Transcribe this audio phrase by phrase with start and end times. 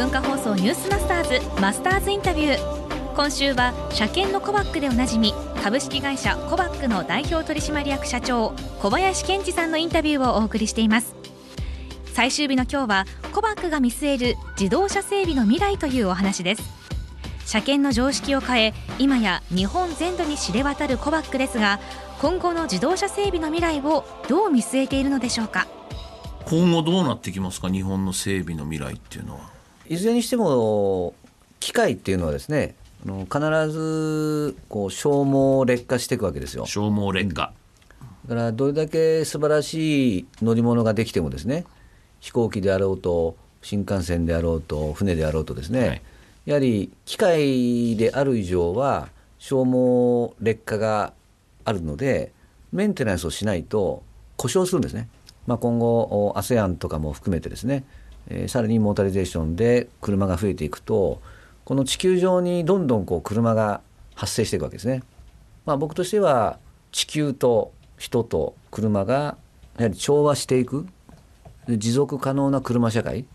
[0.00, 1.24] 文化放送ニュースマスター
[1.54, 3.14] ズマスターズインタビュー。
[3.14, 11.14] 今週は車検のコバックでおなじみ株式会社コバックの代表取締役社長小林健二さんのインタビューをお送りしています。
[12.14, 13.04] 最終日の今日は
[13.34, 16.62] コバックが見据える自動車整備の未来というお話です。
[17.44, 21.78] 車検の常識を変え今や日本全土に知れ渡るコバックですが
[22.22, 25.66] 今後の自動車整備の未来をどう見据えているのでしょうか？
[26.46, 27.68] 今後どうなってきますか？
[27.68, 29.59] 日本の整備の未来っていうのは。
[29.90, 31.14] いずれにしても
[31.58, 36.64] 機械っていうのはですねあの必ずこう消耗劣化していくわけですよ。
[36.64, 37.52] 消耗劣化、
[38.28, 41.64] だからどれだけ素晴らしい乗り物ができてもですね
[42.20, 46.02] 飛行機であろうと新幹線であろうと船であろうとですね、はい。
[46.46, 49.08] やはり機械である以上は
[49.40, 51.12] 消耗劣化が
[51.64, 52.30] あるので
[52.70, 54.04] メンテナンスをしないと
[54.36, 55.08] 故障するんですね、
[55.48, 57.84] まあ、今後 ASEAN とかも含めてですね、
[58.30, 61.20] えー、さらにモータリゼーションで車が増えていくと
[61.64, 63.82] この地球上にどんどんこう車が
[64.14, 65.02] 発生していくわけですね、
[65.66, 66.58] まあ、僕としては
[66.92, 69.36] 地球と人と車が
[69.76, 70.86] やはり調和していく
[71.68, 73.26] 持続可能な車社会、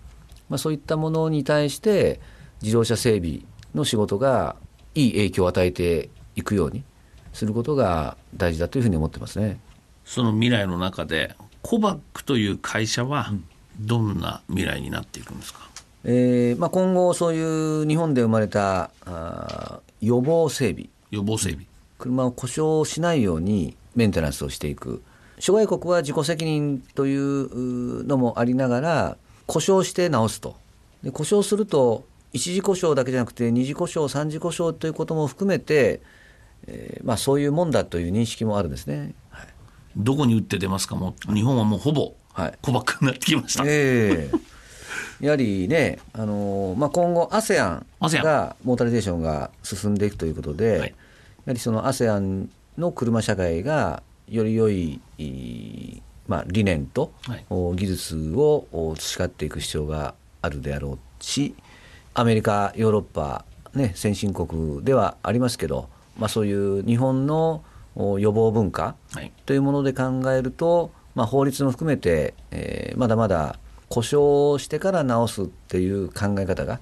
[0.49, 2.19] まあ、そういったものに対して
[2.61, 3.41] 自動車整備
[3.73, 4.55] の仕事が
[4.95, 6.83] いい影響を与えていくように
[7.33, 9.59] することが大事だというふうに思ってますね。
[10.05, 13.31] その未来の中でコバックという会社は
[13.79, 15.59] どんな未来になっていくんですか、
[16.03, 20.87] うん、えー、まあ、今後そういう日本で生まれたあ予防整備。
[21.11, 21.65] 予防整備。
[21.97, 25.01] 車を故障しないようにメンテナンスをしていく。
[25.39, 30.55] 諸外国は自己責任というのもありながら故障して直すと。
[31.03, 36.01] で故障すると一次故障だけじゃなくて二次故障三次故障ということも含めて、
[36.67, 39.47] えーまあ、そういうもんだという認識もあるんですね、はい、
[39.95, 40.95] どこに打って出ますか？
[40.95, 42.13] も日本はもうほぼ
[42.61, 47.85] 小ばっかになってきました、えー、やはりね、あのー、まあ、今後 ASEAN
[48.23, 50.85] がモータリゼーションが進んでいくということで、はい、や
[51.47, 54.99] はりその ASEAN の車社会がより良い
[56.27, 61.55] まあ、理念と、はい、技術を培っていく必要があるであろうし
[62.13, 67.63] アメリカヨーロッパ、ね、先進国ではありますけど、まあ、そういう日本の
[67.95, 68.95] 予防文化
[69.45, 73.57] というもので考えると、はい、まあ、法律も含めて、えー、まだまだ
[73.89, 76.79] 故障してから直すっていう考え方が、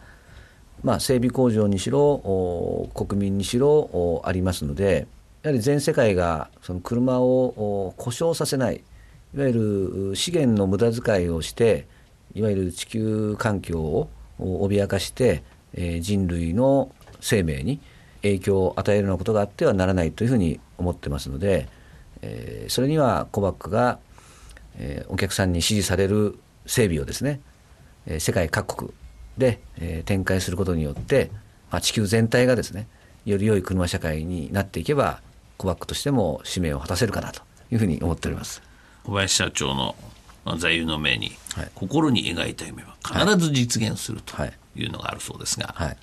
[0.84, 5.08] まあ、整備工場にしろ国民にしろありますので
[5.44, 8.84] やはり全世界がその車を故障させない
[9.36, 9.54] いわゆ
[10.12, 11.88] る資源の無駄遣いをして
[12.34, 17.80] いわゆる地球環境を脅かして、えー、人類の生命に
[18.22, 21.68] 影響を与えるようなことがあってはならないというふうに思ってますので、
[22.22, 24.00] えー、それにはコバックが、
[24.78, 27.42] えー、お客さんに支持される整備をですね、
[28.06, 28.92] えー、世界各国
[29.38, 31.32] で、えー、展開することによって、
[31.72, 32.88] まあ、地球全体がですね
[33.26, 35.22] より良い車社会になっていけば
[35.58, 37.42] コバックとしても使命を果たせるかなと
[37.72, 38.62] いうふうに思っております。
[39.04, 39.96] 小林社長の
[40.58, 44.36] 座右の銘に、はい、心に描いた夢は必ず実現すると
[44.76, 45.98] いうのがあるそうですが、はい、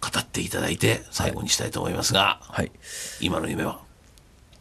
[0.00, 2.70] 語っていただいて最後にしたいと思いますが、はい、
[3.20, 3.85] 今の夢は？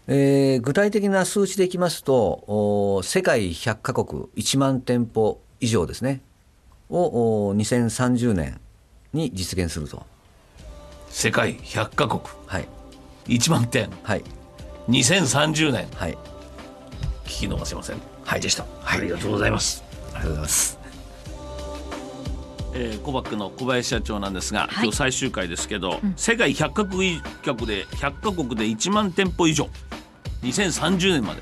[0.08, 6.22] えー、具体的な数値でいきますと世界100カ国1万店舗以上ですね。
[6.90, 8.60] を2030年
[9.14, 10.06] に実現すると。
[11.10, 12.68] 世界100カ国、はい、
[13.26, 14.24] 1万店、はい、
[14.90, 16.18] 2030年、はい、
[17.24, 17.98] 聞き逃せません。
[18.24, 18.42] はい。
[18.42, 19.84] でした、はい、ありがとうございます。
[20.14, 20.80] ありがとうございます。
[22.78, 27.22] えー、コバックの小林社長なんですが、はい、今日最終回ですけど、うん、世界100カ国
[27.66, 29.70] で100カ国で1万店舗以上
[30.44, 31.42] 2030年まで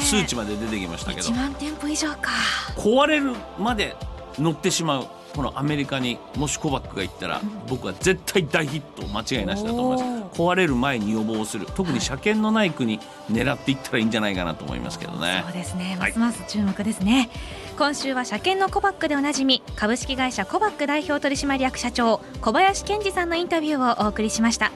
[0.00, 1.28] 数値まで出てきましたけど。
[1.28, 2.30] 1万店舗以上か。
[2.76, 3.96] 壊れるまで
[4.38, 10.40] 乗ってしまうこのアメリカにもしコバックが行ったら、僕は絶対大ヒット間違いなしだと思います。
[10.40, 11.66] 壊れる前に予防する。
[11.74, 13.00] 特に車検のない国
[13.30, 15.42] 狙っていったらいいんじゃないかなと思いますけどね。
[15.44, 15.96] そうですね。
[15.98, 17.30] ますます注目ですね、はい、
[17.76, 24.72] 今週は車検のコバックでおなじみ株式会社コバック代表取締役社長小林健二さんのインタビューをお送りしました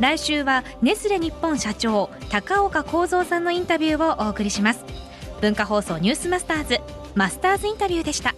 [0.00, 4.84] 来週はネスレ日本社長高岡幸三さんのインタビューをお送りします。
[5.40, 6.80] 文化放送ニュースマスターズ
[7.14, 8.34] マスターズインタビューでした。